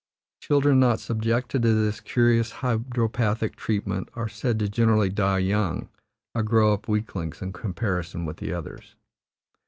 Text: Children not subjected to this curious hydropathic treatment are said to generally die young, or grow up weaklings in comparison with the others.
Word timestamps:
Children 0.39 0.79
not 0.79 0.99
subjected 0.99 1.61
to 1.61 1.75
this 1.75 1.99
curious 1.99 2.53
hydropathic 2.65 3.55
treatment 3.55 4.09
are 4.15 4.27
said 4.27 4.57
to 4.57 4.67
generally 4.67 5.11
die 5.11 5.37
young, 5.37 5.89
or 6.33 6.41
grow 6.41 6.73
up 6.73 6.87
weaklings 6.87 7.39
in 7.39 7.53
comparison 7.53 8.25
with 8.25 8.37
the 8.37 8.51
others. 8.51 8.95